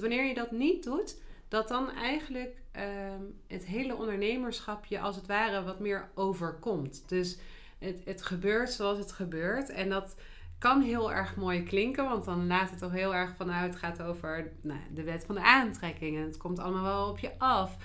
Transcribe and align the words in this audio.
wanneer 0.00 0.24
je 0.24 0.34
dat 0.34 0.50
niet 0.50 0.84
doet, 0.84 1.16
dat 1.48 1.68
dan 1.68 1.90
eigenlijk 1.90 2.56
ehm, 2.72 3.22
het 3.46 3.66
hele 3.66 3.96
ondernemerschap 3.96 4.84
je 4.84 5.00
als 5.00 5.16
het 5.16 5.26
ware 5.26 5.62
wat 5.62 5.80
meer 5.80 6.08
overkomt. 6.14 7.04
Dus 7.06 7.38
het, 7.78 8.00
het 8.04 8.22
gebeurt 8.22 8.72
zoals 8.72 8.98
het 8.98 9.12
gebeurt. 9.12 9.68
En 9.68 9.88
dat 9.88 10.16
kan 10.58 10.82
heel 10.82 11.12
erg 11.12 11.36
mooi 11.36 11.62
klinken, 11.62 12.04
want 12.04 12.24
dan 12.24 12.46
laat 12.46 12.70
het 12.70 12.78
toch 12.78 12.92
heel 12.92 13.14
erg 13.14 13.36
vanuit. 13.36 13.70
Het 13.70 13.82
gaat 13.82 14.02
over 14.02 14.52
nou, 14.60 14.80
de 14.94 15.02
wet 15.02 15.24
van 15.24 15.34
de 15.34 15.42
aantrekking 15.42 16.16
en 16.16 16.22
het 16.22 16.36
komt 16.36 16.58
allemaal 16.58 16.84
wel 16.84 17.08
op 17.08 17.18
je 17.18 17.38
af. 17.38 17.76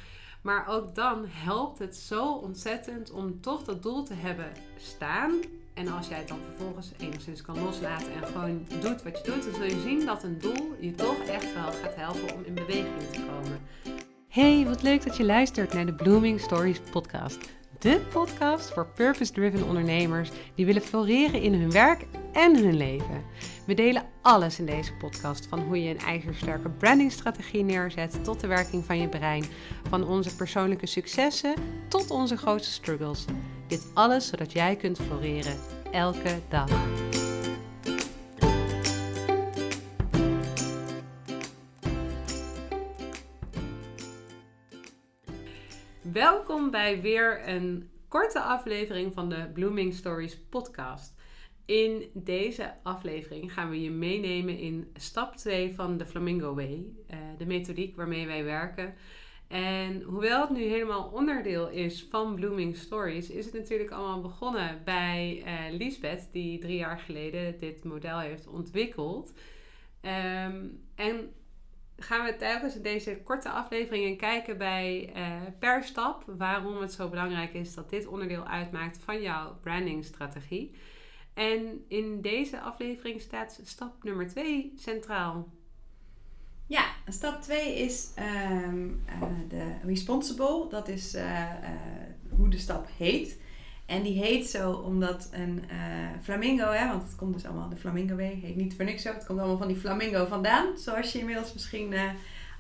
Maar 0.42 0.68
ook 0.68 0.96
dan 0.96 1.26
helpt 1.28 1.80
het 1.80 1.96
zo 1.96 2.34
ontzettend 2.34 3.12
om 3.12 3.42
toch 3.42 3.64
dat 3.64 3.84
doel 3.84 4.04
te 4.04 4.14
hebben 4.14 4.52
staan. 4.78 5.40
En 5.74 5.88
als 5.88 6.08
jij 6.08 6.18
het 6.18 6.28
dan 6.28 6.40
vervolgens 6.50 6.92
enigszins 6.98 7.42
kan 7.42 7.64
loslaten 7.64 8.14
en 8.14 8.28
gewoon 8.28 8.66
doet 8.82 9.04
wat 9.04 9.18
je 9.18 9.32
doet, 9.32 9.44
dan 9.44 9.54
zul 9.54 9.64
je 9.64 9.82
zien 9.82 10.06
dat 10.06 10.24
een 10.24 10.40
doel 10.40 10.76
je 10.80 10.92
toch 10.92 11.20
echt 11.20 11.54
wel 11.54 11.72
gaat 11.72 11.96
helpen 11.96 12.36
om 12.36 12.44
in 12.44 12.54
beweging 12.54 13.10
te 13.12 13.20
komen. 13.20 13.60
Hey, 14.28 14.66
wat 14.66 14.82
leuk 14.82 15.04
dat 15.04 15.18
je 15.18 15.26
luistert 15.26 15.74
naar 15.74 15.86
de 15.86 15.94
Blooming 15.94 16.40
Stories 16.40 16.80
podcast. 16.92 17.50
De 17.80 18.02
podcast 18.14 18.72
voor 18.74 18.88
purpose-driven 18.88 19.68
ondernemers 19.68 20.30
die 20.56 20.66
willen 20.66 20.82
floreren 20.82 21.42
in 21.42 21.54
hun 21.54 21.72
werk 21.72 22.06
en 22.34 22.64
hun 22.64 22.78
leven. 22.78 23.24
We 23.66 23.74
delen 23.74 24.06
alles 24.22 24.60
in 24.60 24.66
deze 24.66 24.94
podcast, 24.94 25.46
van 25.46 25.60
hoe 25.60 25.84
je 25.84 25.90
een 25.90 26.00
ijzersterke 26.00 26.70
brandingstrategie 26.70 27.64
neerzet 27.64 28.24
tot 28.24 28.40
de 28.40 28.48
werking 28.48 28.86
van 28.86 29.00
je 29.00 29.08
brein, 29.08 29.46
van 29.90 30.08
onze 30.08 30.36
persoonlijke 30.36 30.86
successen 30.86 31.54
tot 31.88 32.12
onze 32.12 32.38
grootste 32.38 32.72
struggles. 32.72 33.26
Dit 33.72 33.92
alles 33.94 34.28
zodat 34.28 34.52
jij 34.52 34.76
kunt 34.76 34.98
floreren 34.98 35.58
elke 35.92 36.40
dag. 36.50 36.70
Welkom 46.02 46.72
bij 46.72 47.02
weer 47.02 47.48
een 47.48 47.90
korte 48.08 48.40
aflevering 48.40 49.14
van 49.14 49.30
de 49.30 49.50
Blooming 49.54 49.94
Stories 49.94 50.40
podcast. 50.50 51.14
In 51.66 52.10
deze 52.14 52.74
aflevering 52.84 53.54
gaan 53.54 53.70
we 53.70 53.82
je 53.82 53.92
meenemen 53.92 54.58
in 54.58 54.92
stap 54.94 55.36
2 55.36 55.74
van 55.76 55.98
de 55.98 56.06
Flamingo 56.06 56.54
Way, 56.56 56.86
eh, 57.08 57.18
de 57.38 57.46
methodiek 57.46 57.96
waarmee 57.96 58.28
wij 58.28 58.44
werken. 58.44 58.94
En 59.52 60.02
hoewel 60.02 60.42
het 60.42 60.50
nu 60.50 60.64
helemaal 60.64 61.10
onderdeel 61.14 61.70
is 61.70 62.08
van 62.10 62.36
Blooming 62.36 62.76
Stories, 62.76 63.30
is 63.30 63.46
het 63.46 63.54
natuurlijk 63.54 63.92
allemaal 63.92 64.22
begonnen 64.22 64.82
bij 64.86 65.44
uh, 65.46 65.78
Lisbeth, 65.78 66.30
die 66.32 66.60
drie 66.60 66.78
jaar 66.78 67.00
geleden 67.00 67.60
dit 67.60 67.84
model 67.84 68.20
heeft 68.20 68.48
ontwikkeld. 68.48 69.34
Ehm, 70.02 70.66
en 70.96 71.34
gaan 71.96 72.26
we 72.26 72.36
tijdens 72.36 72.82
deze 72.82 73.22
korte 73.24 73.50
afleveringen 73.50 74.18
kijken 74.18 74.58
bij 74.58 75.14
uh, 75.16 75.42
per 75.60 75.84
stap 75.84 76.24
waarom 76.26 76.82
het 76.82 76.94
zo 76.94 77.10
belangrijk 77.10 77.54
is 77.54 77.74
dat 77.74 77.90
dit 77.90 78.08
onderdeel 78.08 78.46
uitmaakt 78.46 78.98
van 78.98 79.22
jouw 79.22 79.58
brandingstrategie. 79.62 80.76
En 81.34 81.86
in 81.88 82.22
deze 82.22 82.60
aflevering 82.60 83.22
staat 83.22 83.62
stap 83.64 84.04
nummer 84.04 84.28
2 84.28 84.74
centraal. 84.76 85.48
Ja, 86.72 86.86
stap 87.08 87.42
2 87.42 87.76
is 87.76 88.08
um, 88.52 89.04
uh, 89.08 89.50
de 89.50 89.72
responsible. 89.86 90.68
Dat 90.70 90.88
is 90.88 91.16
uh, 91.16 91.50
hoe 92.30 92.50
de 92.50 92.58
stap 92.58 92.88
heet. 92.98 93.38
En 93.86 94.04
die 94.04 94.24
heet 94.24 94.48
zo 94.48 94.72
omdat 94.72 95.30
een 95.32 95.64
flamingo, 96.22 96.72
hè, 96.72 96.88
want 96.88 97.04
het 97.04 97.16
komt 97.16 97.34
dus 97.34 97.46
allemaal, 97.46 97.70
de 97.70 97.76
flamingo 97.76 98.16
way, 98.16 98.40
heet 98.44 98.56
niet 98.56 98.76
voor 98.76 98.86
niks 98.86 99.02
zo. 99.02 99.14
Het 99.14 99.26
komt 99.26 99.40
allemaal 99.40 99.58
van 99.58 99.68
die 99.68 99.78
flamingo 99.78 100.26
vandaan. 100.26 100.78
Zoals 100.78 101.12
je 101.12 101.20
inmiddels 101.20 101.54
misschien 101.54 101.94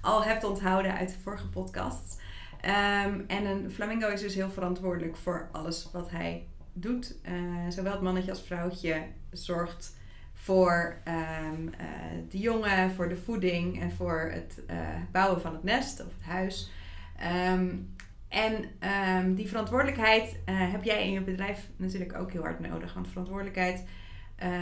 al 0.02 0.23
hebt 0.23 0.44
onthouden 0.44 0.96
uit 0.96 1.09
de 1.09 1.20
vorige 1.23 1.48
podcast. 1.48 2.22
Um, 2.66 3.23
en 3.28 3.46
een 3.46 3.72
flamingo 3.72 4.08
is 4.08 4.22
dus 4.22 4.36
heel 4.36 4.50
verantwoordelijk 4.50 5.16
voor 5.16 5.50
alles 5.52 5.90
wat 5.92 6.12
hij 6.12 6.48
doet. 6.73 7.16
zowel 7.69 7.91
het 7.91 8.02
mannetje 8.02 8.31
als 8.31 8.44
vrouwtje 8.44 9.03
zorgt 9.31 10.00
voor 10.44 10.97
um, 11.07 11.68
uh, 11.68 11.72
de 12.29 12.38
jongen, 12.38 12.91
voor 12.91 13.09
de 13.09 13.18
voeding 13.18 13.81
en 13.81 13.91
voor 13.91 14.29
het 14.34 14.62
uh, 14.69 14.78
bouwen 15.12 15.41
van 15.41 15.53
het 15.53 15.63
nest 15.63 16.00
of 16.00 16.13
het 16.18 16.24
huis. 16.25 16.72
Um, 17.52 17.96
en 18.28 18.66
um, 19.19 19.35
die 19.35 19.47
verantwoordelijkheid 19.47 20.40
uh, 20.50 20.72
heb 20.72 20.84
jij 20.84 21.06
in 21.06 21.12
je 21.12 21.22
bedrijf 21.22 21.69
natuurlijk 21.75 22.16
ook 22.16 22.31
heel 22.31 22.41
hard 22.41 22.59
nodig. 22.59 22.94
Want 22.94 23.07
verantwoordelijkheid 23.07 23.84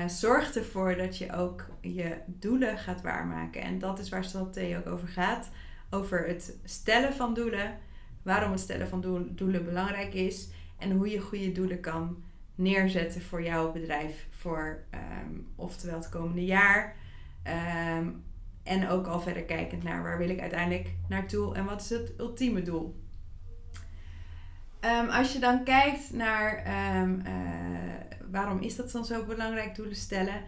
zorgt 0.07 0.57
ervoor 0.57 0.95
dat 0.95 1.17
je 1.17 1.34
ook 1.34 1.66
je 1.81 2.17
doelen 2.25 2.78
gaat 2.78 3.01
waarmaken. 3.01 3.61
En 3.61 3.79
dat 3.79 4.00
is 4.00 4.09
waar 4.09 4.23
strategie 4.23 4.78
ook 4.78 4.88
over 4.88 5.07
gaat. 5.07 5.50
Over 5.90 6.28
het 6.28 6.57
stellen 6.63 7.13
van 7.13 7.34
doelen. 7.34 7.78
Waarom 8.23 8.51
het 8.51 8.59
stellen 8.59 8.88
van 8.88 9.28
doelen 9.29 9.66
belangrijk 9.66 10.13
is. 10.13 10.50
En 10.78 10.91
hoe 10.91 11.09
je 11.09 11.19
goede 11.19 11.51
doelen 11.51 11.79
kan 11.79 12.23
neerzetten 12.59 13.22
voor 13.22 13.44
jouw 13.44 13.72
bedrijf 13.72 14.28
voor 14.30 14.84
um, 15.24 15.47
oftewel 15.56 15.96
het 15.96 16.09
komende 16.09 16.46
jaar. 16.46 16.96
Um, 17.97 18.24
en 18.64 18.90
ook 18.90 19.08
al 19.08 19.22
verder 19.22 19.44
kijkend 19.44 19.84
naar 19.84 20.03
waar 20.03 20.18
wil 20.18 20.30
ik 20.30 20.40
uiteindelijk 20.40 20.96
naartoe 21.08 21.56
en 21.56 21.66
wat 21.66 21.81
is 21.81 21.90
het 21.90 22.14
ultieme 22.18 22.62
doel. 22.62 23.03
Um, 24.81 25.09
als 25.09 25.34
je 25.34 25.40
dan 25.40 25.64
kijkt 25.64 26.14
naar 26.14 26.68
uh, 26.68 27.34
waarom 28.31 28.59
is 28.59 28.76
dat 28.76 28.91
dan 28.91 29.06
zo 29.06 29.26
belangrijk 29.26 29.76
doelen 29.76 29.96
stellen. 29.96 30.41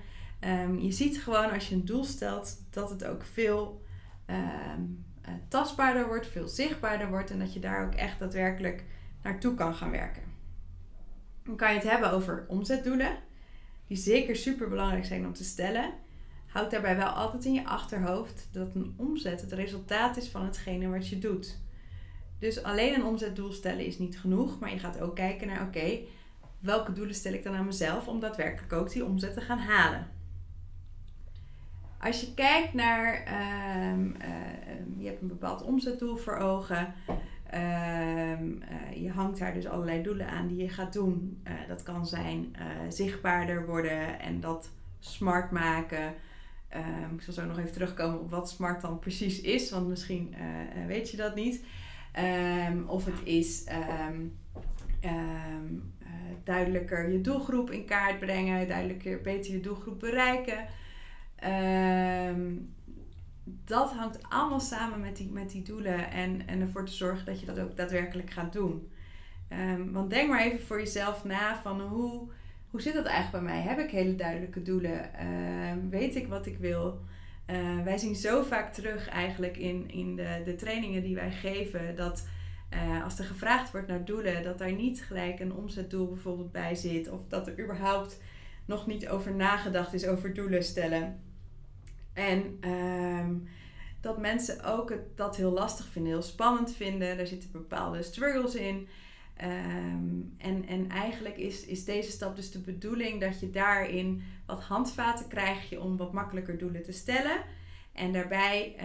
je 0.80 0.92
ziet 0.92 1.22
gewoon 1.22 1.52
als 1.52 1.70
je 1.70 1.76
een 1.76 1.86
doel 1.86 2.04
stelt 2.04 2.62
dat 2.70 2.90
het 2.90 3.06
ook 3.06 3.24
veel 3.24 3.86
uh, 4.30 4.36
tastbaarder 5.48 6.08
wordt, 6.08 6.28
veel 6.28 6.48
zichtbaarder 6.48 7.10
wordt 7.10 7.32
en 7.32 7.40
dat 7.40 7.54
je 7.54 7.60
daar 7.60 7.86
ook 7.86 7.94
echt 7.94 8.20
daadwerkelijk 8.20 8.84
naartoe 9.22 9.54
kan 9.54 9.76
gaan 9.76 9.92
werken. 9.92 10.31
Dan 11.44 11.56
kan 11.56 11.70
je 11.70 11.80
het 11.80 11.90
hebben 11.90 12.12
over 12.12 12.46
omzetdoelen, 12.48 13.18
die 13.88 13.98
zeker 13.98 14.36
super 14.36 14.70
belangrijk 14.70 15.06
zijn 15.06 15.26
om 15.26 15.34
te 15.34 15.44
stellen. 15.44 15.94
Houd 16.48 16.72
daarbij 16.72 16.96
wel 16.96 17.08
altijd 17.08 17.46
in 17.46 17.54
je 17.54 17.66
achterhoofd 17.66 18.48
dat 18.52 18.76
een 18.76 18.94
omzet 18.98 19.42
het 19.42 19.52
resultaat 19.52 20.18
is 20.18 20.28
van 20.28 20.46
hetgene 20.46 20.90
wat 20.90 21.08
je 21.08 21.20
doet. 21.20 21.60
Dus 22.40 22.64
alleen 22.64 22.94
een 22.94 23.06
omzetdoel 23.06 23.52
stellen 23.52 23.86
is 23.86 24.00
niet 24.00 24.20
genoeg, 24.20 24.60
maar 24.60 24.72
je 24.72 24.80
gaat 24.80 25.00
ook 25.00 25.16
kijken 25.16 25.48
naar: 25.48 25.62
oké, 25.62 26.00
welke 26.60 26.94
doelen 26.94 27.16
stel 27.16 27.34
ik 27.34 27.44
dan 27.44 27.56
aan 27.56 27.66
mezelf 27.66 28.08
om 28.08 28.20
daadwerkelijk 28.20 28.74
ook 28.74 28.92
die 28.92 29.06
omzet 29.06 29.34
te 29.34 29.42
gaan 29.42 29.60
halen. 29.60 30.08
Als 32.00 32.22
je 32.22 32.34
kijkt 32.34 32.74
naar, 32.74 33.28
uh, 33.28 33.98
uh, 33.98 34.98
je 34.98 35.08
hebt 35.08 35.22
een 35.22 35.28
bepaald 35.28 35.64
omzetdoel 35.64 36.16
voor 36.16 36.38
ogen, 36.38 36.94
Um, 37.54 38.62
uh, 38.62 39.04
je 39.04 39.12
hangt 39.12 39.40
daar 39.40 39.54
dus 39.54 39.68
allerlei 39.68 40.04
doelen 40.04 40.28
aan 40.28 40.48
die 40.48 40.58
je 40.58 40.70
gaat 40.70 40.94
doen. 40.94 41.42
Uh, 41.44 41.54
dat 41.68 41.84
kan 41.84 42.08
zijn 42.08 42.56
uh, 42.60 42.66
zichtbaarder 42.90 43.66
worden 43.66 44.20
en 44.20 44.40
dat 44.40 44.72
smart 45.00 45.52
maken. 45.52 46.14
Um, 46.76 47.16
ik 47.16 47.22
zal 47.22 47.34
zo 47.34 47.46
nog 47.46 47.58
even 47.58 47.72
terugkomen 47.72 48.20
op 48.20 48.30
wat 48.30 48.50
smart 48.50 48.82
dan 48.82 49.00
precies 49.00 49.42
is, 49.42 49.72
want 49.72 49.88
misschien 49.88 50.36
weet 50.88 51.12
je 51.12 51.18
dat 51.18 51.36
niet. 51.36 51.64
Um, 52.70 52.88
of 52.88 53.06
het 53.06 53.20
is 53.24 53.64
duidelijker 56.44 57.12
je 57.12 57.22
doelgroep 57.22 57.72
in 57.72 57.86
kaart 57.86 58.20
brengen, 58.20 58.68
duidelijker 58.68 59.22
beter 59.22 59.52
je 59.52 59.60
doelgroep 59.60 60.00
bereiken 60.00 60.68
dat 63.44 63.92
hangt 63.92 64.30
allemaal 64.30 64.60
samen 64.60 65.00
met 65.00 65.18
die, 65.18 65.32
met 65.32 65.52
die 65.52 65.62
doelen 65.64 66.12
en, 66.12 66.48
en 66.48 66.62
ervoor 66.62 66.86
te 66.86 66.94
zorgen 66.94 67.26
dat 67.26 67.40
je 67.40 67.46
dat 67.46 67.60
ook 67.60 67.76
daadwerkelijk 67.78 68.30
gaat 68.30 68.54
doen. 68.54 68.92
Um, 69.50 69.92
want 69.92 70.10
denk 70.10 70.30
maar 70.30 70.42
even 70.42 70.62
voor 70.62 70.80
jezelf 70.80 71.24
na 71.24 71.62
van 71.62 71.82
hoe, 71.82 72.30
hoe 72.70 72.82
zit 72.82 72.94
dat 72.94 73.06
eigenlijk 73.06 73.44
bij 73.44 73.54
mij? 73.54 73.62
Heb 73.62 73.80
ik 73.80 73.92
hele 73.92 74.16
duidelijke 74.16 74.62
doelen? 74.62 75.28
Um, 75.28 75.90
weet 75.90 76.16
ik 76.16 76.28
wat 76.28 76.46
ik 76.46 76.58
wil? 76.58 77.02
Uh, 77.50 77.84
wij 77.84 77.98
zien 77.98 78.16
zo 78.16 78.44
vaak 78.44 78.74
terug 78.74 79.08
eigenlijk 79.08 79.58
in, 79.58 79.90
in 79.90 80.16
de, 80.16 80.42
de 80.46 80.56
trainingen 80.56 81.04
die 81.04 81.16
wij 81.16 81.32
geven 81.32 81.96
dat 81.96 82.28
uh, 82.74 83.04
als 83.04 83.20
er 83.20 83.26
gevraagd 83.26 83.72
wordt 83.72 83.88
naar 83.88 84.06
doelen, 84.06 84.44
dat 84.44 84.58
daar 84.58 84.74
niet 84.74 85.04
gelijk 85.04 85.40
een 85.40 85.54
omzetdoel 85.54 86.08
bijvoorbeeld 86.08 86.52
bij 86.52 86.76
zit 86.76 87.10
of 87.10 87.28
dat 87.28 87.48
er 87.48 87.64
überhaupt 87.64 88.20
nog 88.66 88.88
niet 88.88 89.10
over 89.10 89.36
nagedacht 89.36 89.94
is 89.94 90.08
over 90.08 90.34
doelen 90.34 90.64
stellen. 90.64 91.20
En 92.14 92.70
um, 92.70 93.48
dat 94.02 94.18
mensen 94.18 94.64
ook 94.64 94.94
dat 95.16 95.36
heel 95.36 95.52
lastig 95.52 95.88
vinden, 95.88 96.12
heel 96.12 96.22
spannend 96.22 96.76
vinden. 96.76 97.20
Er 97.20 97.28
zitten 97.28 97.52
bepaalde 97.52 98.04
struggles 98.04 98.56
in. 98.56 98.88
Um, 99.44 100.34
en, 100.38 100.68
en 100.68 100.90
eigenlijk 100.90 101.38
is, 101.38 101.66
is 101.66 101.86
deze 101.86 102.12
stap 102.12 102.36
dus 102.36 102.52
de 102.52 102.60
bedoeling 102.60 103.22
dat 103.22 103.40
je 103.40 103.50
daarin 103.50 104.24
wat 104.46 104.64
handvaten 104.64 105.28
krijgt 105.28 105.78
om 105.78 105.98
wat 105.98 106.14
makkelijker 106.14 106.58
doelen 106.58 106.84
te 106.84 106.92
stellen. 106.92 107.44
En 107.94 108.14
daarbij 108.14 108.76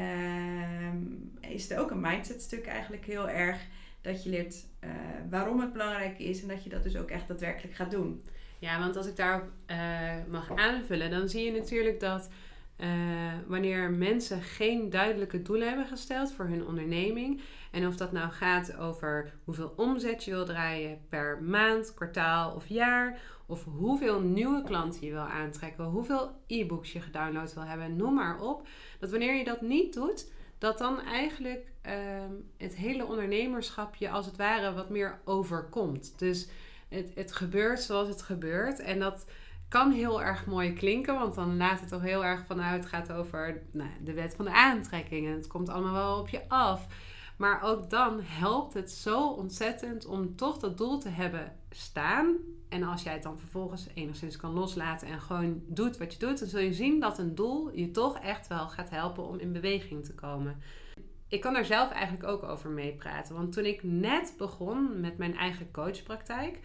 um, 0.93 1.33
is 1.41 1.71
er 1.71 1.79
ook 1.79 1.91
een 1.91 2.01
mindset 2.01 2.43
stuk 2.43 2.67
eigenlijk 2.67 3.05
heel 3.05 3.29
erg 3.29 3.61
dat 4.01 4.25
je 4.25 4.31
leert 4.31 4.65
uh, 4.85 4.91
waarom 5.31 5.61
het 5.61 5.73
belangrijk 5.73 6.19
is 6.19 6.43
en 6.43 6.49
dat 6.49 6.65
je 6.65 6.71
dat 6.71 6.83
dus 6.83 6.97
ook 6.97 7.11
echt 7.11 7.29
daadwerkelijk 7.29 7.75
gaat 7.75 7.91
doen. 7.91 8.23
Ja, 8.59 8.79
want 8.79 8.97
als 8.97 9.07
ik 9.07 9.17
daarop 9.17 9.49
uh, 9.67 9.77
mag 10.29 10.57
aanvullen, 10.57 11.11
dan 11.11 11.29
zie 11.29 11.45
je 11.45 11.59
natuurlijk 11.59 12.01
dat 12.01 12.29
Uh, 12.79 12.89
wanneer 13.47 13.91
mensen 13.91 14.43
geen 14.43 14.91
duidelijke 14.91 15.43
doelen 15.43 15.69
hebben 15.69 15.87
gesteld 15.87 16.33
voor 16.33 16.45
hun 16.45 16.67
onderneming. 16.67 17.41
En 17.71 17.87
of 17.87 17.97
dat 17.97 18.13
nou 18.13 18.31
gaat 18.31 18.77
over 18.77 19.33
hoeveel 19.45 19.73
omzet 19.77 20.25
je 20.25 20.31
wil 20.31 20.45
draaien 20.45 20.99
per 21.09 21.43
maand, 21.43 21.95
kwartaal 21.95 22.55
of 22.55 22.67
jaar. 22.67 23.21
Of 23.47 23.65
hoeveel 23.65 24.21
nieuwe 24.21 24.63
klanten 24.63 25.07
je 25.07 25.13
wil 25.13 25.21
aantrekken. 25.21 25.85
Hoeveel 25.85 26.31
e-books 26.47 26.93
je 26.93 27.01
gedownload 27.01 27.55
wil 27.55 27.65
hebben. 27.65 27.97
Noem 27.97 28.15
maar 28.15 28.41
op. 28.41 28.69
Dat 28.99 29.11
wanneer 29.11 29.35
je 29.35 29.45
dat 29.45 29.61
niet 29.61 29.95
doet, 29.95 30.31
dat 30.59 30.79
dan 30.79 31.01
eigenlijk 31.01 31.73
uh, 31.87 31.93
het 32.57 32.77
hele 32.77 33.07
ondernemerschap 33.07 33.95
je 33.95 34.11
als 34.11 34.27
het 34.27 34.37
ware 34.37 34.73
wat 34.73 34.91
meer 34.91 35.21
overkomt. 35.25 36.15
Dus 36.17 36.49
het, 36.89 37.11
het 37.15 37.33
gebeurt 37.33 37.81
zoals 37.81 38.09
het 38.09 38.23
gebeurt. 38.23 38.79
En 38.79 38.99
dat 38.99 39.27
kan 39.69 39.93
heel 39.93 40.23
erg 40.23 40.47
mooi 40.47 40.73
klinken, 40.73 41.15
want 41.15 41.35
dan 41.35 41.57
laat 41.57 41.81
het 41.81 41.89
toch 41.89 42.03
heel 42.03 42.25
erg 42.25 42.47
vanuit. 42.47 42.81
Het 42.81 42.93
gaat 42.93 43.13
over 43.13 43.63
nou, 43.73 43.91
de 44.05 44.13
wet 44.13 44.35
van 44.35 44.45
de 44.45 44.53
aantrekking 44.53 45.27
en 45.27 45.33
het 45.33 45.47
komt 45.47 45.69
allemaal 45.69 45.93
wel 45.93 46.19
op 46.21 46.29
je 46.29 46.49
af. 46.49 46.87
Maar 47.37 47.63
ook 47.63 47.91
dan 47.91 48.21
helpt 48.23 48.75
het 48.75 48.91
zo 48.91 49.29
ontzettend 49.29 50.07
om 50.07 50.37
toch 50.37 50.59
dat 50.59 50.79
doel 50.79 50.99
te 50.99 51.09
hebben 51.09 51.53
staan. 51.71 52.37
En 52.69 52.83
als 52.83 53.03
jij 53.03 53.13
het 53.13 53.23
dan 53.23 53.39
vervolgens 53.39 53.89
enigszins 53.95 54.37
kan 54.37 54.53
loslaten 54.53 55.09
en 55.09 55.21
gewoon 55.21 55.63
doet 55.67 55.97
wat 55.97 56.13
je 56.13 56.19
doet, 56.19 56.39
dan 56.39 56.49
zul 56.49 56.61
je 56.61 56.73
zien 56.73 57.01
dat 57.01 57.19
een 57.19 57.35
doel 57.35 57.73
je 57.73 57.91
toch 57.91 58.19
echt 58.19 58.47
wel 58.47 58.69
gaat 58.69 58.91
helpen 58.91 59.27
om 59.27 59.39
in 59.39 59.53
beweging 59.53 60.05
te 60.05 60.15
komen. 60.15 60.61
Ik 61.29 61.41
kan 61.41 61.53
daar 61.53 61.65
zelf 61.65 61.91
eigenlijk 61.91 62.29
ook 62.29 62.43
over 62.43 62.71
meepraten. 62.71 63.35
Want 63.35 63.53
toen 63.53 63.65
ik 63.65 63.83
net 63.83 64.35
begon 64.39 65.01
met 65.01 65.19
mijn 65.19 65.37
eigen 65.37 65.71
coachpraktijk, 65.71 66.61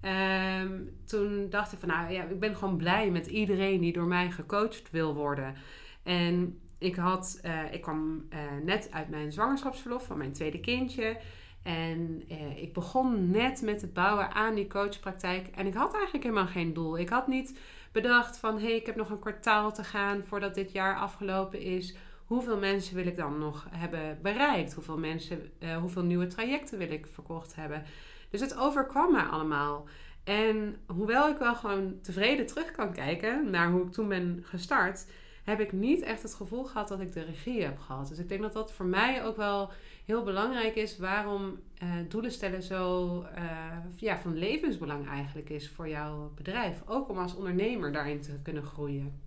Ehm, 0.00 0.80
toen 1.04 1.50
dacht 1.50 1.72
ik 1.72 1.78
van 1.78 1.88
nou 1.88 2.12
ja, 2.12 2.22
ik 2.22 2.40
ben 2.40 2.56
gewoon 2.56 2.76
blij 2.76 3.10
met 3.10 3.26
iedereen 3.26 3.80
die 3.80 3.92
door 3.92 4.06
mij 4.06 4.30
gecoacht 4.30 4.90
wil 4.90 5.14
worden. 5.14 5.54
En 6.02 6.58
ik, 6.78 6.96
had, 6.96 7.40
uh, 7.44 7.72
ik 7.72 7.80
kwam 7.80 8.26
uh, 8.30 8.38
net 8.64 8.88
uit 8.90 9.08
mijn 9.08 9.32
zwangerschapsverlof 9.32 10.06
van 10.06 10.18
mijn 10.18 10.32
tweede 10.32 10.60
kindje. 10.60 11.16
En 11.62 12.22
uh, 12.30 12.62
ik 12.62 12.72
begon 12.72 13.30
net 13.30 13.62
met 13.62 13.80
het 13.80 13.92
bouwen 13.92 14.34
aan 14.34 14.54
die 14.54 14.66
coachpraktijk. 14.66 15.46
En 15.46 15.66
ik 15.66 15.74
had 15.74 15.94
eigenlijk 15.94 16.24
helemaal 16.24 16.46
geen 16.46 16.72
doel. 16.72 16.98
Ik 16.98 17.08
had 17.08 17.26
niet 17.26 17.58
bedacht 17.92 18.38
van 18.38 18.54
hé, 18.58 18.66
hey, 18.66 18.76
ik 18.76 18.86
heb 18.86 18.96
nog 18.96 19.10
een 19.10 19.18
kwartaal 19.18 19.72
te 19.72 19.84
gaan 19.84 20.24
voordat 20.24 20.54
dit 20.54 20.72
jaar 20.72 20.96
afgelopen 20.96 21.60
is. 21.60 21.96
Hoeveel 22.24 22.58
mensen 22.58 22.96
wil 22.96 23.06
ik 23.06 23.16
dan 23.16 23.38
nog 23.38 23.66
hebben 23.70 24.18
bereikt? 24.22 24.74
Hoeveel, 24.74 24.98
mensen, 24.98 25.52
hoeveel 25.80 26.02
nieuwe 26.02 26.26
trajecten 26.26 26.78
wil 26.78 26.90
ik 26.90 27.06
verkocht 27.06 27.54
hebben? 27.54 27.84
Dus 28.34 28.42
het 28.42 28.56
overkwam 28.56 29.12
mij 29.12 29.22
allemaal. 29.22 29.88
En 30.24 30.76
hoewel 30.86 31.28
ik 31.28 31.38
wel 31.38 31.54
gewoon 31.54 32.00
tevreden 32.00 32.46
terug 32.46 32.70
kan 32.70 32.92
kijken 32.92 33.50
naar 33.50 33.70
hoe 33.70 33.82
ik 33.82 33.92
toen 33.92 34.08
ben 34.08 34.42
gestart, 34.42 35.06
heb 35.44 35.60
ik 35.60 35.72
niet 35.72 36.02
echt 36.02 36.22
het 36.22 36.34
gevoel 36.34 36.64
gehad 36.64 36.88
dat 36.88 37.00
ik 37.00 37.12
de 37.12 37.24
regie 37.24 37.62
heb 37.62 37.78
gehad. 37.78 38.08
Dus 38.08 38.18
ik 38.18 38.28
denk 38.28 38.40
dat 38.40 38.52
dat 38.52 38.72
voor 38.72 38.86
mij 38.86 39.24
ook 39.24 39.36
wel 39.36 39.70
heel 40.04 40.22
belangrijk 40.22 40.74
is 40.74 40.98
waarom 40.98 41.58
uh, 41.82 41.90
doelen 42.08 42.32
stellen 42.32 42.62
zo 42.62 43.18
uh, 43.38 43.76
ja, 43.96 44.18
van 44.18 44.36
levensbelang 44.36 45.08
eigenlijk 45.08 45.50
is 45.50 45.70
voor 45.70 45.88
jouw 45.88 46.32
bedrijf. 46.34 46.82
Ook 46.86 47.08
om 47.08 47.18
als 47.18 47.34
ondernemer 47.34 47.92
daarin 47.92 48.20
te 48.20 48.38
kunnen 48.42 48.62
groeien. 48.62 49.20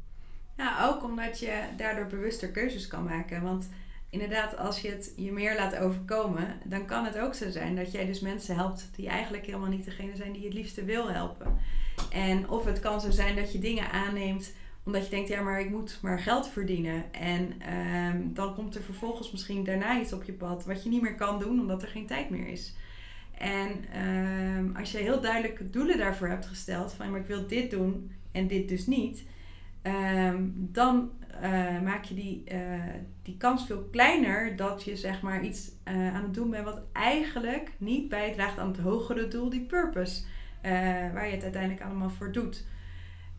Ja, 0.57 0.87
ook 0.87 1.03
omdat 1.03 1.39
je 1.39 1.63
daardoor 1.77 2.07
bewuster 2.07 2.51
keuzes 2.51 2.87
kan 2.87 3.03
maken. 3.03 3.41
Want 3.41 3.69
inderdaad, 4.09 4.57
als 4.57 4.81
je 4.81 4.89
het 4.89 5.13
je 5.15 5.31
meer 5.31 5.55
laat 5.55 5.77
overkomen, 5.77 6.47
dan 6.63 6.85
kan 6.85 7.05
het 7.05 7.17
ook 7.17 7.33
zo 7.33 7.49
zijn 7.49 7.75
dat 7.75 7.91
jij 7.91 8.05
dus 8.05 8.19
mensen 8.19 8.55
helpt 8.55 8.89
die 8.95 9.07
eigenlijk 9.07 9.45
helemaal 9.45 9.69
niet 9.69 9.85
degene 9.85 10.15
zijn 10.15 10.31
die 10.31 10.41
je 10.41 10.47
het 10.47 10.57
liefste 10.57 10.83
wil 10.83 11.11
helpen. 11.11 11.57
En 12.09 12.49
of 12.49 12.65
het 12.65 12.79
kan 12.79 13.01
zo 13.01 13.11
zijn 13.11 13.35
dat 13.35 13.51
je 13.51 13.59
dingen 13.59 13.91
aanneemt 13.91 14.53
omdat 14.83 15.03
je 15.03 15.09
denkt, 15.09 15.29
ja, 15.29 15.41
maar 15.41 15.59
ik 15.59 15.69
moet 15.69 15.99
maar 16.01 16.19
geld 16.19 16.47
verdienen. 16.47 17.13
En 17.13 17.53
ehm, 17.61 18.21
dan 18.33 18.55
komt 18.55 18.75
er 18.75 18.81
vervolgens 18.81 19.31
misschien 19.31 19.63
daarna 19.63 20.01
iets 20.01 20.13
op 20.13 20.23
je 20.23 20.33
pad 20.33 20.65
wat 20.65 20.83
je 20.83 20.89
niet 20.89 21.01
meer 21.01 21.15
kan 21.15 21.39
doen 21.39 21.59
omdat 21.59 21.81
er 21.81 21.87
geen 21.87 22.07
tijd 22.07 22.29
meer 22.29 22.47
is. 22.47 22.75
En 23.37 23.85
ehm, 23.93 24.75
als 24.75 24.91
je 24.91 24.97
heel 24.97 25.21
duidelijke 25.21 25.69
doelen 25.69 25.97
daarvoor 25.97 26.27
hebt 26.27 26.45
gesteld, 26.45 26.93
van 26.93 27.11
maar 27.11 27.19
ik 27.19 27.27
wil 27.27 27.47
dit 27.47 27.71
doen 27.71 28.11
en 28.31 28.47
dit 28.47 28.69
dus 28.69 28.85
niet, 28.85 29.23
ehm, 29.87 30.43
dan 30.53 31.11
uh, 31.43 31.81
maak 31.81 32.03
je 32.03 32.15
die, 32.15 32.43
uh, 32.51 32.59
die 33.21 33.37
kans 33.37 33.65
veel 33.65 33.83
kleiner 33.91 34.55
dat 34.55 34.83
je 34.83 34.95
zeg 34.95 35.21
maar 35.21 35.43
iets 35.43 35.71
uh, 35.87 36.15
aan 36.15 36.23
het 36.23 36.33
doen 36.33 36.49
bent 36.49 36.65
wat 36.65 36.81
eigenlijk 36.93 37.71
niet 37.77 38.09
bijdraagt 38.09 38.59
aan 38.59 38.67
het 38.67 38.77
hogere 38.77 39.27
doel, 39.27 39.49
die 39.49 39.65
purpose, 39.65 40.23
waar 41.13 41.25
je 41.25 41.33
het 41.33 41.43
uiteindelijk 41.43 41.83
allemaal 41.83 42.09
voor 42.09 42.31
doet. 42.31 42.65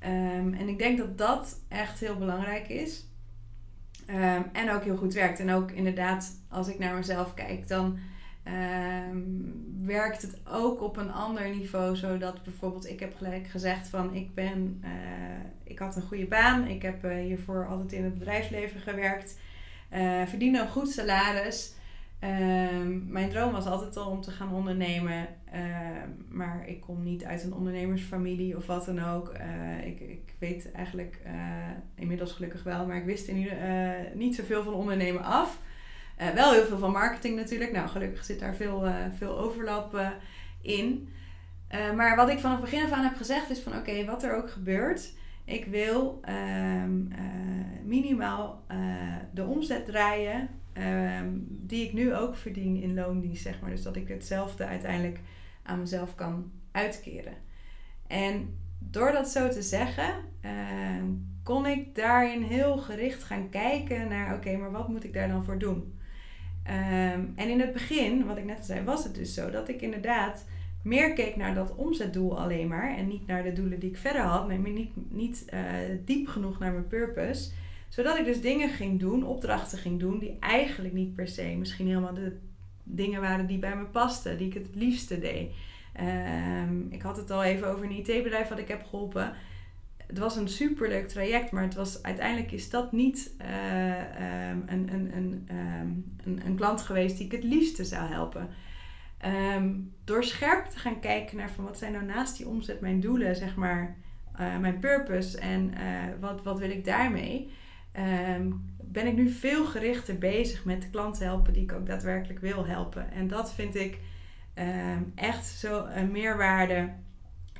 Um, 0.04 0.54
en 0.54 0.68
ik 0.68 0.78
denk 0.78 0.98
dat 0.98 1.18
dat 1.18 1.60
echt 1.68 2.00
heel 2.00 2.16
belangrijk 2.16 2.68
is. 2.68 3.06
Um, 4.10 4.44
en 4.52 4.70
ook 4.70 4.84
heel 4.84 4.96
goed 4.96 5.14
werkt. 5.14 5.40
En 5.40 5.50
ook 5.50 5.70
inderdaad, 5.70 6.40
als 6.48 6.68
ik 6.68 6.78
naar 6.78 6.94
mezelf 6.94 7.34
kijk, 7.34 7.68
dan 7.68 7.98
um, 9.10 9.66
werkt 9.84 10.22
het 10.22 10.40
ook 10.50 10.82
op 10.82 10.96
een 10.96 11.12
ander 11.12 11.50
niveau. 11.50 11.96
Zodat 11.96 12.42
bijvoorbeeld, 12.42 12.88
ik 12.88 13.00
heb 13.00 13.16
gelijk 13.16 13.46
gezegd 13.46 13.88
van 13.88 14.14
ik 14.14 14.34
ben, 14.34 14.82
uh, 14.84 14.90
ik 15.64 15.78
had 15.78 15.96
een 15.96 16.02
goede 16.02 16.26
baan. 16.26 16.66
Ik 16.66 16.82
heb 16.82 17.04
uh, 17.04 17.16
hiervoor 17.16 17.66
altijd 17.66 17.92
in 17.92 18.04
het 18.04 18.18
bedrijfsleven 18.18 18.80
gewerkt. 18.80 19.38
Uh, 19.92 20.22
verdiende 20.26 20.60
een 20.60 20.68
goed 20.68 20.90
salaris. 20.90 21.76
Um, 22.24 23.06
mijn 23.08 23.28
droom 23.28 23.52
was 23.52 23.66
altijd 23.66 23.96
al 23.96 24.10
om 24.10 24.20
te 24.20 24.30
gaan 24.30 24.54
ondernemen. 24.54 25.26
Uh, 25.54 25.60
maar 26.28 26.68
ik 26.68 26.80
kom 26.80 27.02
niet 27.02 27.24
uit 27.24 27.44
een 27.44 27.54
ondernemersfamilie 27.54 28.56
of 28.56 28.66
wat 28.66 28.84
dan 28.84 29.04
ook. 29.04 29.32
Ik, 29.84 30.00
ik 30.00 30.34
weet 30.38 30.72
eigenlijk 30.72 31.18
inmiddels 31.94 32.32
gelukkig 32.32 32.62
wel, 32.62 32.86
maar 32.86 32.96
ik 32.96 33.04
wist 33.04 33.28
in 33.28 33.36
ieder, 33.36 33.56
niet 34.14 34.34
zoveel 34.34 34.62
van 34.62 34.74
ondernemen 34.74 35.22
af. 35.22 35.60
Uh, 36.20 36.30
wel 36.30 36.52
heel 36.52 36.64
veel 36.64 36.78
van 36.78 36.92
marketing 36.92 37.36
natuurlijk. 37.36 37.72
Nou, 37.72 37.88
gelukkig 37.88 38.24
zit 38.24 38.40
daar 38.40 38.54
veel, 38.54 38.86
uh, 38.86 38.94
veel 39.16 39.38
overlap 39.38 39.94
uh, 39.94 40.08
in. 40.60 41.08
maar 41.96 42.16
wat 42.16 42.28
ik 42.28 42.38
vanaf 42.38 42.60
begin 42.60 42.84
af 42.84 42.92
aan 42.92 43.04
heb 43.04 43.16
gezegd 43.16 43.50
is 43.50 43.60
van 43.60 43.76
oké, 43.76 44.04
wat 44.04 44.22
er 44.22 44.36
ook 44.36 44.50
gebeurt. 44.50 45.12
Ik 45.44 45.64
wil 45.64 46.18
ehm, 46.22 47.02
minimaal 47.84 48.64
de 49.32 49.44
omzet 49.44 49.86
draaien 49.86 50.48
um, 50.78 51.46
die 51.48 51.86
ik 51.86 51.92
nu 51.92 52.14
ook 52.14 52.36
verdien 52.36 52.82
in 52.82 52.94
loondienst, 52.94 53.42
zeg 53.42 53.60
maar. 53.60 53.70
Dus 53.70 53.82
dat 53.82 53.96
ik 53.96 54.08
hetzelfde 54.08 54.66
uiteindelijk 54.66 55.20
aan 55.62 55.78
mezelf 55.78 56.14
kan 56.14 56.50
uitkeren. 56.72 57.34
En 58.06 58.58
door 58.78 59.12
dat 59.12 59.28
zo 59.28 59.48
te 59.48 59.62
zeggen, 59.62 60.14
ehm, 60.40 61.04
kon 61.42 61.66
ik 61.66 61.94
daarin 61.94 62.42
heel 62.42 62.76
gericht 62.76 63.22
gaan 63.22 63.48
kijken 63.50 64.08
naar 64.08 64.34
oké, 64.34 64.56
maar 64.56 64.70
wat 64.70 64.88
moet 64.88 65.04
ik 65.04 65.12
daar 65.12 65.28
dan 65.28 65.44
voor 65.44 65.58
doen? 65.58 65.97
Um, 66.68 67.32
en 67.36 67.48
in 67.48 67.60
het 67.60 67.72
begin, 67.72 68.26
wat 68.26 68.36
ik 68.36 68.44
net 68.44 68.64
zei, 68.64 68.84
was 68.84 69.04
het 69.04 69.14
dus 69.14 69.34
zo 69.34 69.50
dat 69.50 69.68
ik 69.68 69.82
inderdaad 69.82 70.44
meer 70.82 71.12
keek 71.12 71.36
naar 71.36 71.54
dat 71.54 71.74
omzetdoel 71.74 72.40
alleen 72.40 72.68
maar. 72.68 72.96
En 72.96 73.08
niet 73.08 73.26
naar 73.26 73.42
de 73.42 73.52
doelen 73.52 73.78
die 73.78 73.90
ik 73.90 73.96
verder 73.96 74.22
had. 74.22 74.48
Nee, 74.48 74.58
niet, 74.58 74.90
niet 75.10 75.44
uh, 75.54 75.60
diep 76.04 76.28
genoeg 76.28 76.58
naar 76.58 76.72
mijn 76.72 76.86
purpose. 76.86 77.50
Zodat 77.88 78.18
ik 78.18 78.24
dus 78.24 78.40
dingen 78.40 78.68
ging 78.68 79.00
doen, 79.00 79.24
opdrachten 79.24 79.78
ging 79.78 80.00
doen, 80.00 80.18
die 80.18 80.36
eigenlijk 80.40 80.94
niet 80.94 81.14
per 81.14 81.28
se 81.28 81.56
misschien 81.58 81.86
helemaal 81.86 82.14
de 82.14 82.36
dingen 82.82 83.20
waren 83.20 83.46
die 83.46 83.58
bij 83.58 83.76
me 83.76 83.84
pasten. 83.84 84.38
Die 84.38 84.46
ik 84.46 84.54
het 84.54 84.68
liefste 84.74 85.18
deed. 85.18 85.50
Um, 86.68 86.86
ik 86.90 87.02
had 87.02 87.16
het 87.16 87.30
al 87.30 87.44
even 87.44 87.68
over 87.68 87.84
een 87.84 87.96
IT-bedrijf 87.96 88.48
wat 88.48 88.58
ik 88.58 88.68
heb 88.68 88.84
geholpen 88.84 89.32
het 90.08 90.18
was 90.18 90.36
een 90.36 90.48
superleuk 90.48 91.08
traject, 91.08 91.50
maar 91.50 91.62
het 91.62 91.74
was, 91.74 92.02
uiteindelijk 92.02 92.52
is 92.52 92.70
dat 92.70 92.92
niet 92.92 93.34
uh, 93.40 94.50
um, 94.50 94.62
een, 94.66 94.92
een, 94.92 95.16
een, 95.16 95.48
um, 95.50 96.16
een, 96.24 96.40
een, 96.46 96.56
klant 96.56 96.80
geweest 96.80 97.16
die 97.16 97.26
ik 97.26 97.32
het 97.32 97.44
liefste 97.44 97.84
zou 97.84 98.10
helpen. 98.10 98.48
Um, 99.56 99.94
door 100.04 100.24
scherp 100.24 100.66
te 100.66 100.78
gaan 100.78 101.00
kijken 101.00 101.36
naar 101.36 101.50
van 101.50 101.64
wat 101.64 101.78
zijn 101.78 101.92
nou 101.92 102.04
naast 102.04 102.36
die 102.36 102.48
omzet 102.48 102.80
mijn 102.80 103.00
doelen, 103.00 103.36
zeg 103.36 103.56
maar, 103.56 103.96
uh, 104.40 104.58
mijn 104.58 104.78
purpose 104.78 105.38
en 105.38 105.70
uh, 105.74 106.02
wat, 106.20 106.42
wat 106.42 106.58
wil 106.58 106.70
ik 106.70 106.84
daarmee, 106.84 107.50
ben 108.82 109.06
ik 109.06 109.14
nu 109.16 109.30
veel 109.30 109.64
gerichter 109.64 110.18
bezig 110.18 110.64
met 110.64 110.82
de 110.82 110.90
klanten 110.90 111.26
helpen 111.26 111.52
die 111.52 111.62
ik 111.62 111.72
ook 111.72 111.86
daadwerkelijk 111.86 112.40
wil 112.40 112.66
helpen. 112.66 113.12
En 113.12 113.28
dat 113.28 113.54
vind 113.54 113.74
ik 113.74 113.98
echt 115.14 115.46
zo 115.46 115.86
een 115.86 116.10
meerwaarde 116.10 116.92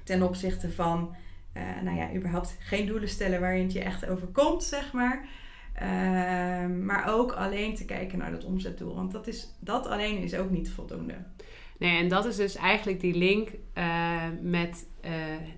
ten 0.04 0.22
opzichte 0.22 0.72
van 0.72 1.16
uh, 1.58 1.82
nou 1.82 1.96
ja, 1.96 2.14
überhaupt 2.14 2.56
geen 2.60 2.86
doelen 2.86 3.08
stellen 3.08 3.40
waarin 3.40 3.62
het 3.62 3.72
je 3.72 3.80
echt 3.80 4.08
overkomt, 4.08 4.64
zeg 4.64 4.92
maar. 4.92 5.28
Uh, 5.82 6.76
maar 6.84 7.14
ook 7.14 7.32
alleen 7.32 7.74
te 7.74 7.84
kijken 7.84 8.18
naar 8.18 8.30
dat 8.30 8.44
omzetdoel. 8.44 8.94
Want 8.94 9.12
dat, 9.12 9.26
is, 9.26 9.54
dat 9.60 9.86
alleen 9.86 10.18
is 10.18 10.34
ook 10.34 10.50
niet 10.50 10.70
voldoende. 10.70 11.14
Nee, 11.78 11.98
en 11.98 12.08
dat 12.08 12.24
is 12.24 12.36
dus 12.36 12.56
eigenlijk 12.56 13.00
die 13.00 13.14
link 13.14 13.48
uh, 13.74 14.22
met 14.40 14.86
uh, 15.04 15.10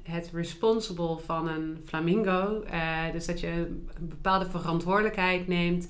het 0.02 0.30
responsible 0.32 1.18
van 1.18 1.48
een 1.48 1.80
flamingo. 1.84 2.64
dus 3.12 3.26
dat 3.26 3.40
je 3.40 3.48
een 3.48 4.08
bepaalde 4.08 4.50
verantwoordelijkheid 4.50 5.46
neemt 5.46 5.88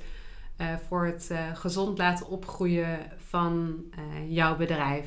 voor 0.88 1.07
het 1.07 1.31
gezond 1.55 1.99
laten 1.99 2.29
opgroeien 2.29 2.99
van 3.17 3.85
jouw 4.29 4.57
bedrijf. 4.57 5.07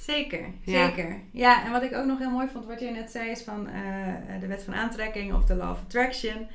Zeker, 0.00 0.52
zeker. 0.66 1.20
Ja. 1.30 1.64
en 1.64 1.72
wat 1.72 1.82
ik 1.82 1.94
ook 1.94 2.06
nog 2.06 2.18
heel 2.18 2.30
mooi 2.30 2.48
vond, 2.48 2.66
wat 2.66 2.80
jij 2.80 2.92
net 2.92 3.10
zei, 3.10 3.30
is 3.30 3.42
van 3.42 3.68
uh, 3.68 4.40
de 4.40 4.46
wet 4.46 4.62
van 4.62 4.74
aantrekking 4.74 5.34
of 5.34 5.44
de 5.44 5.54
law 5.54 5.70
of 5.70 5.80
attraction. 5.80 6.46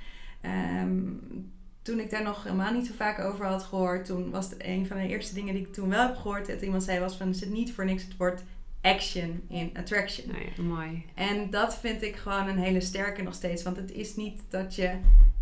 Um, 0.81 1.53
toen 1.81 1.99
ik 1.99 2.09
daar 2.09 2.23
nog 2.23 2.43
helemaal 2.43 2.73
niet 2.73 2.87
zo 2.87 2.93
vaak 2.95 3.19
over 3.19 3.45
had 3.45 3.63
gehoord, 3.63 4.05
toen 4.05 4.31
was 4.31 4.49
het 4.49 4.65
een 4.65 4.87
van 4.87 4.97
de 4.97 5.07
eerste 5.07 5.33
dingen 5.33 5.53
die 5.53 5.65
ik 5.65 5.73
toen 5.73 5.89
wel 5.89 6.07
heb 6.07 6.15
gehoord. 6.15 6.47
Dat 6.47 6.61
iemand 6.61 6.83
zei 6.83 6.99
was 6.99 7.15
van, 7.15 7.27
er 7.27 7.33
zit 7.33 7.49
niet 7.49 7.73
voor 7.73 7.85
niks 7.85 8.03
het 8.03 8.17
woord 8.17 8.43
action 8.81 9.43
in 9.49 9.71
attraction. 9.77 10.27
Nou 10.27 10.43
ja, 10.55 10.63
mooi. 10.63 11.05
En 11.13 11.49
dat 11.49 11.77
vind 11.77 12.01
ik 12.01 12.15
gewoon 12.15 12.47
een 12.47 12.57
hele 12.57 12.81
sterke 12.81 13.21
nog 13.21 13.33
steeds. 13.33 13.63
Want 13.63 13.77
het 13.77 13.91
is 13.91 14.15
niet 14.15 14.41
dat 14.49 14.75
je, 14.75 14.91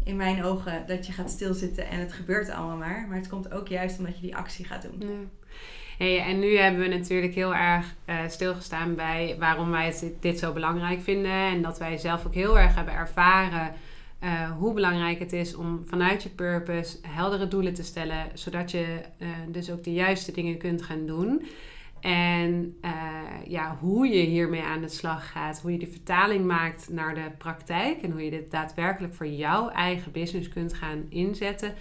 in 0.03 0.15
mijn 0.15 0.43
ogen, 0.43 0.83
dat 0.87 1.05
je 1.05 1.13
gaat 1.13 1.29
stilzitten 1.29 1.87
en 1.87 1.99
het 1.99 2.13
gebeurt 2.13 2.49
allemaal 2.49 2.77
maar. 2.77 3.05
Maar 3.07 3.17
het 3.17 3.29
komt 3.29 3.51
ook 3.51 3.67
juist 3.67 3.97
omdat 3.97 4.15
je 4.15 4.21
die 4.21 4.35
actie 4.35 4.65
gaat 4.65 4.81
doen. 4.81 4.95
Ja. 4.99 5.47
Hey, 5.97 6.19
en 6.19 6.39
nu 6.39 6.57
hebben 6.57 6.81
we 6.81 6.87
natuurlijk 6.87 7.33
heel 7.33 7.55
erg 7.55 7.95
uh, 8.05 8.15
stilgestaan 8.27 8.95
bij 8.95 9.35
waarom 9.39 9.71
wij 9.71 9.93
dit 10.19 10.39
zo 10.39 10.53
belangrijk 10.53 11.01
vinden. 11.01 11.31
En 11.31 11.61
dat 11.61 11.79
wij 11.79 11.97
zelf 11.97 12.25
ook 12.25 12.33
heel 12.33 12.59
erg 12.59 12.75
hebben 12.75 12.93
ervaren 12.93 13.73
uh, 14.23 14.51
hoe 14.51 14.73
belangrijk 14.73 15.19
het 15.19 15.33
is 15.33 15.55
om 15.55 15.81
vanuit 15.85 16.23
je 16.23 16.29
purpose 16.29 16.97
heldere 17.01 17.47
doelen 17.47 17.73
te 17.73 17.83
stellen. 17.83 18.25
Zodat 18.33 18.71
je 18.71 18.99
uh, 19.19 19.27
dus 19.47 19.71
ook 19.71 19.83
de 19.83 19.93
juiste 19.93 20.31
dingen 20.31 20.57
kunt 20.57 20.81
gaan 20.81 21.05
doen. 21.05 21.45
En 21.99 22.77
ja, 23.47 23.77
hoe 23.79 24.07
je 24.07 24.21
hiermee 24.21 24.63
aan 24.63 24.81
de 24.81 24.89
slag 24.89 25.31
gaat. 25.31 25.61
Hoe 25.61 25.71
je 25.71 25.77
die 25.77 25.87
vertaling 25.87 26.45
maakt 26.45 26.89
naar 26.89 27.15
de 27.15 27.31
praktijk. 27.37 28.01
En 28.01 28.11
hoe 28.11 28.23
je 28.23 28.29
dit 28.29 28.51
daadwerkelijk 28.51 29.13
voor 29.13 29.27
jouw 29.27 29.69
eigen 29.69 30.11
business 30.11 30.49
kunt 30.49 30.73
gaan 30.73 31.05
inzetten 31.09 31.73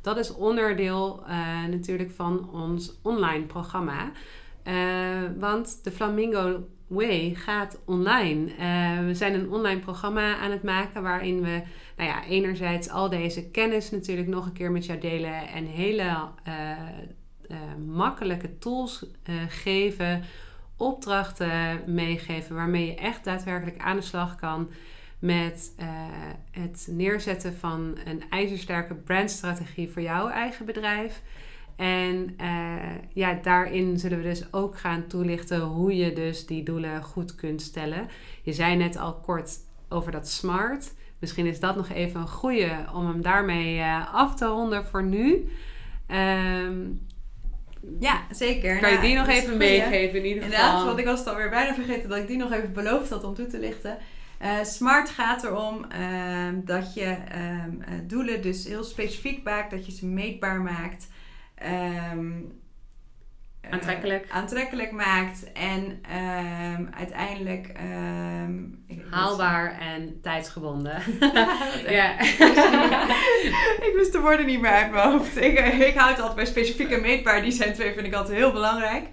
dat 0.00 0.18
is 0.18 0.34
onderdeel 0.34 1.22
uh, 1.28 1.64
natuurlijk 1.70 2.10
van 2.10 2.50
ons 2.52 2.98
online 3.02 3.44
programma. 3.44 4.12
Uh, 4.64 4.74
want 5.38 5.84
de 5.84 5.90
Flamingo 5.90 6.66
Way 6.86 7.34
gaat 7.34 7.80
online. 7.84 8.50
Uh, 8.50 9.06
we 9.06 9.14
zijn 9.14 9.34
een 9.34 9.50
online 9.50 9.80
programma 9.80 10.36
aan 10.36 10.50
het 10.50 10.62
maken 10.62 11.02
waarin 11.02 11.40
we 11.40 11.62
nou 11.96 12.08
ja, 12.08 12.24
enerzijds 12.24 12.88
al 12.88 13.08
deze 13.08 13.50
kennis 13.50 13.90
natuurlijk 13.90 14.28
nog 14.28 14.46
een 14.46 14.52
keer 14.52 14.70
met 14.70 14.86
jou 14.86 14.98
delen 14.98 15.48
en 15.48 15.64
hele 15.64 16.28
makkelijke 17.86 18.58
tools 18.58 19.06
geven, 19.48 20.22
opdrachten 20.76 21.82
meegeven 21.86 22.54
waarmee 22.56 22.86
je 22.86 22.94
echt 22.94 23.24
daadwerkelijk 23.24 23.78
aan 23.78 23.96
de 23.96 24.02
slag 24.02 24.36
kan 24.36 24.68
met 25.18 25.72
uh, 25.80 25.86
het 26.50 26.86
neerzetten 26.90 27.56
van 27.56 27.98
een 28.04 28.22
ijzersterke 28.30 28.94
brandstrategie 28.94 29.88
voor 29.88 30.02
jouw 30.02 30.28
eigen 30.28 30.66
bedrijf. 30.66 31.22
En 31.76 32.36
uh, 32.40 32.76
ja, 33.12 33.38
daarin 33.42 33.98
zullen 33.98 34.18
we 34.18 34.24
dus 34.24 34.52
ook 34.52 34.78
gaan 34.78 35.06
toelichten 35.06 35.60
hoe 35.60 35.96
je 35.96 36.12
dus 36.12 36.46
die 36.46 36.62
doelen 36.62 37.02
goed 37.02 37.34
kunt 37.34 37.62
stellen. 37.62 38.08
Je 38.42 38.52
zei 38.52 38.76
net 38.76 38.96
al 38.96 39.14
kort 39.14 39.50
over 39.88 40.12
dat 40.12 40.28
smart. 40.28 40.94
Misschien 41.18 41.46
is 41.46 41.60
dat 41.60 41.76
nog 41.76 41.88
even 41.88 42.20
een 42.20 42.28
goede 42.28 42.70
om 42.94 43.06
hem 43.06 43.22
daarmee 43.22 43.76
uh, 43.76 44.14
af 44.14 44.34
te 44.34 44.46
ronden 44.46 44.84
voor 44.84 45.04
nu. 45.04 45.48
Um, 46.08 47.06
ja, 48.00 48.22
zeker. 48.30 48.78
Kan 48.78 48.92
je 48.92 48.98
die 48.98 49.16
nog 49.16 49.28
even 49.28 49.56
meegeven 49.56 50.18
in 50.18 50.24
ieder 50.26 50.42
geval? 50.42 50.58
Inderdaad, 50.58 50.84
want 50.84 50.98
ik 50.98 51.04
was 51.04 51.18
het 51.18 51.28
alweer 51.28 51.50
bijna 51.50 51.74
vergeten 51.74 52.08
dat 52.08 52.18
ik 52.18 52.26
die 52.26 52.36
nog 52.36 52.52
even 52.52 52.72
beloofd 52.72 53.10
had 53.10 53.24
om 53.24 53.34
toe 53.34 53.46
te 53.46 53.58
lichten. 53.58 53.98
Uh, 54.42 54.64
smart 54.64 55.08
gaat 55.08 55.44
erom 55.44 55.84
uh, 56.00 56.48
dat 56.54 56.94
je 56.94 57.16
um, 57.64 57.82
doelen 58.06 58.42
dus 58.42 58.64
heel 58.64 58.84
specifiek 58.84 59.44
maakt, 59.44 59.70
dat 59.70 59.86
je 59.86 59.92
ze 59.92 60.06
meetbaar 60.06 60.60
maakt. 60.60 61.08
Um, 62.12 62.60
aantrekkelijk. 63.70 64.26
aantrekkelijk 64.30 64.92
maakt 64.92 65.52
en 65.52 66.00
uiteindelijk 66.94 67.72
haalbaar 69.10 69.78
en 69.80 70.20
tijdsgebonden. 70.22 71.02
ja. 71.98 72.20
ik 73.88 73.92
wist 73.96 74.12
de 74.12 74.20
woorden 74.20 74.46
niet 74.46 74.60
meer 74.60 74.70
uit 74.70 74.90
mijn 74.90 75.10
hoofd. 75.10 75.36
Ik, 75.36 75.58
ik 75.58 75.94
houd 75.94 76.18
altijd 76.18 76.34
bij 76.34 76.46
specifiek 76.46 76.90
en 76.90 77.00
meetbaar. 77.00 77.42
Die 77.42 77.52
zijn 77.52 77.74
twee 77.74 77.92
vind 77.92 78.06
ik 78.06 78.14
altijd 78.14 78.36
heel 78.36 78.52
belangrijk. 78.52 79.06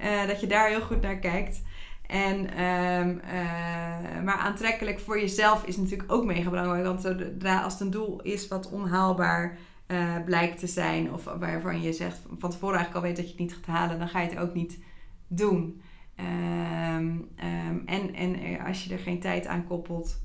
Uh, 0.00 0.26
dat 0.26 0.40
je 0.40 0.46
daar 0.46 0.68
heel 0.68 0.80
goed 0.80 1.02
naar 1.02 1.18
kijkt. 1.18 1.62
En, 2.08 2.62
um, 2.64 3.20
uh, 3.24 4.22
maar 4.24 4.36
aantrekkelijk 4.38 5.00
voor 5.00 5.20
jezelf 5.20 5.64
is 5.64 5.76
natuurlijk 5.76 6.12
ook 6.12 6.24
mega. 6.24 6.50
Want 6.82 7.00
zodra 7.00 7.62
als 7.62 7.72
het 7.72 7.82
een 7.82 7.90
doel 7.90 8.20
is 8.22 8.48
wat 8.48 8.70
onhaalbaar 8.70 9.58
uh, 9.86 10.14
blijkt 10.24 10.58
te 10.58 10.66
zijn, 10.66 11.12
of 11.12 11.24
waarvan 11.24 11.82
je 11.82 11.92
zegt 11.92 12.18
van 12.38 12.50
tevoren 12.50 12.76
eigenlijk 12.76 12.94
al 12.94 13.12
weet 13.12 13.16
dat 13.16 13.24
je 13.24 13.30
het 13.30 13.40
niet 13.40 13.54
gaat 13.54 13.76
halen, 13.76 13.98
dan 13.98 14.08
ga 14.08 14.20
je 14.20 14.28
het 14.28 14.38
ook 14.38 14.54
niet 14.54 14.78
doen. 15.26 15.82
Um, 16.96 17.28
um, 17.44 17.82
en, 17.86 18.14
en 18.14 18.60
als 18.66 18.84
je 18.84 18.92
er 18.92 18.98
geen 18.98 19.20
tijd 19.20 19.46
aan 19.46 19.66
koppelt, 19.66 20.20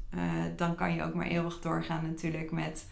dan 0.56 0.76
kan 0.76 0.94
je 0.94 1.04
ook 1.04 1.14
maar 1.14 1.28
eeuwig 1.28 1.60
doorgaan 1.60 2.06
natuurlijk 2.06 2.52
met, 2.52 2.88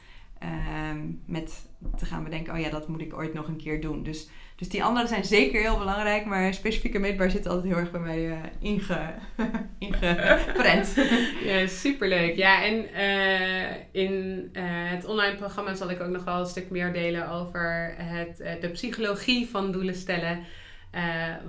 met 1.25 1.69
te 1.98 2.05
gaan 2.05 2.24
bedenken, 2.24 2.53
oh 2.53 2.60
ja, 2.60 2.69
dat 2.69 2.88
moet 2.88 3.01
ik 3.01 3.13
ooit 3.13 3.33
nog 3.33 3.48
een 3.48 3.57
keer 3.57 3.81
doen. 3.81 4.03
Dus 4.03 4.29
dus 4.62 4.69
die 4.69 4.83
andere 4.83 5.07
zijn 5.07 5.25
zeker 5.25 5.62
heel 5.62 5.77
belangrijk, 5.77 6.25
maar 6.25 6.53
specifieke 6.53 7.00
meetbaar 7.00 7.31
zit 7.31 7.48
altijd 7.48 7.67
heel 7.67 7.77
erg 7.77 7.91
bij 7.91 8.00
mij 8.00 8.27
uh, 8.27 8.38
inge, 8.60 9.13
ingeprent. 9.79 10.95
ja, 11.45 11.67
superleuk. 11.67 12.36
Ja, 12.36 12.63
en 12.63 12.86
uh, 12.95 14.03
in 14.03 14.50
uh, 14.53 14.63
het 14.63 15.05
online 15.05 15.36
programma 15.36 15.74
zal 15.74 15.89
ik 15.89 16.01
ook 16.01 16.10
nog 16.10 16.24
wel 16.24 16.39
een 16.39 16.45
stuk 16.45 16.69
meer 16.69 16.93
delen 16.93 17.29
over 17.29 17.93
het, 17.98 18.62
de 18.62 18.69
psychologie 18.69 19.50
van 19.50 19.71
doelen 19.71 19.95
stellen. 19.95 20.39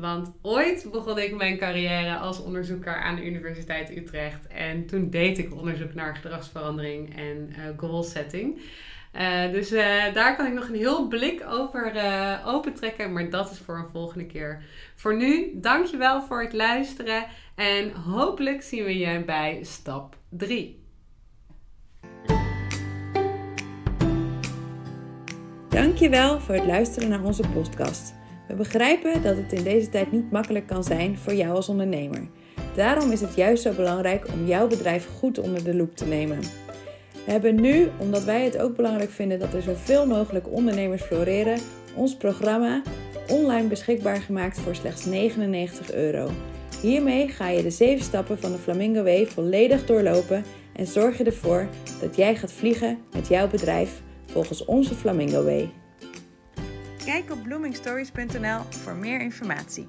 Want 0.01 0.33
ooit 0.43 0.89
begon 0.93 1.19
ik 1.19 1.37
mijn 1.37 1.59
carrière 1.59 2.17
als 2.17 2.43
onderzoeker 2.43 2.95
aan 2.95 3.17
de 3.17 3.27
Universiteit 3.27 3.97
Utrecht. 3.97 4.47
En 4.47 4.87
toen 4.87 5.11
deed 5.11 5.39
ik 5.39 5.55
onderzoek 5.55 5.95
naar 5.95 6.17
gedragsverandering 6.17 7.17
en 7.17 7.55
goal 7.77 8.03
setting. 8.03 8.61
Uh, 9.13 9.51
dus 9.51 9.73
uh, 9.73 10.15
daar 10.15 10.37
kan 10.37 10.47
ik 10.47 10.53
nog 10.53 10.69
een 10.69 10.75
heel 10.75 11.09
blik 11.09 11.45
over 11.49 11.97
uh, 11.97 12.39
opentrekken, 12.47 13.13
maar 13.13 13.31
dat 13.31 13.51
is 13.51 13.59
voor 13.59 13.77
een 13.77 13.89
volgende 13.93 14.27
keer. 14.27 14.63
Voor 14.95 15.17
nu, 15.17 15.51
dankjewel 15.55 16.23
voor 16.23 16.43
het 16.43 16.53
luisteren 16.53 17.27
en 17.55 17.93
hopelijk 17.93 18.63
zien 18.63 18.85
we 18.85 18.99
je 18.99 19.25
bij 19.25 19.59
stap 19.63 20.17
3. 20.29 20.81
Dankjewel 25.69 26.41
voor 26.41 26.55
het 26.55 26.67
luisteren 26.67 27.09
naar 27.09 27.23
onze 27.23 27.49
podcast. 27.49 28.22
We 28.49 28.55
begrijpen 28.55 29.23
dat 29.23 29.37
het 29.37 29.53
in 29.53 29.63
deze 29.63 29.89
tijd 29.89 30.13
niet 30.13 30.31
makkelijk 30.31 30.67
kan 30.67 30.85
zijn 30.85 31.19
voor 31.19 31.35
jou 31.35 31.55
als 31.55 31.69
ondernemer. 31.69 32.29
Daarom 32.77 33.11
is 33.11 33.21
het 33.21 33.35
juist 33.35 33.63
zo 33.63 33.73
belangrijk 33.73 34.27
om 34.33 34.47
jouw 34.47 34.67
bedrijf 34.67 35.09
goed 35.19 35.39
onder 35.39 35.65
de 35.65 35.75
loep 35.75 35.97
te 35.97 36.07
nemen. 36.07 36.41
We 37.25 37.31
hebben 37.31 37.61
nu, 37.61 37.89
omdat 37.99 38.25
wij 38.25 38.45
het 38.45 38.59
ook 38.59 38.77
belangrijk 38.77 39.11
vinden 39.11 39.39
dat 39.39 39.55
er 39.55 39.63
zoveel 39.63 40.07
mogelijk 40.07 40.49
ondernemers 40.49 41.03
floreren, 41.03 41.59
ons 41.95 42.17
programma 42.17 42.83
online 43.29 43.69
beschikbaar 43.69 44.21
gemaakt 44.21 44.61
voor 44.61 44.75
slechts 44.75 45.05
99 45.05 45.93
euro. 45.93 46.31
Hiermee 46.81 47.29
ga 47.29 47.49
je 47.49 47.63
de 47.63 47.71
7 47.71 48.05
stappen 48.05 48.39
van 48.39 48.53
de 48.53 48.59
Flamingo 48.59 49.03
Way 49.03 49.27
volledig 49.27 49.87
doorlopen 49.87 50.45
en 50.73 50.87
zorg 50.87 51.19
je 51.19 51.25
ervoor 51.25 51.69
dat 52.01 52.17
jij 52.17 52.37
gaat 52.37 52.53
vliegen 52.53 52.99
met 53.13 53.29
jouw 53.29 53.49
bedrijf 53.49 54.03
volgens 54.27 54.65
onze 54.65 54.95
Flamingo 54.95 55.45
Way. 55.45 55.82
Kijk 57.05 57.31
op 57.31 57.43
bloomingstories.nl 57.43 58.61
voor 58.71 58.95
meer 58.95 59.21
informatie. 59.21 59.89